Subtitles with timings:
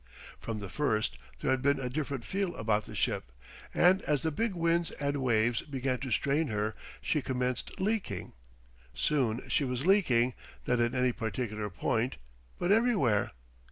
[0.39, 3.31] From the first there had been a different feel about the ship,
[3.71, 8.33] and as the big winds and waves began to strain her she commenced leaking.
[8.95, 12.17] Soon she was leaking—not at any particular point,
[12.57, 13.33] but everywhere.